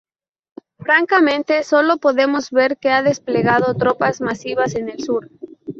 [0.79, 5.29] Francamente, solo podemos ver que ha desplegado tropas masivas en el sur.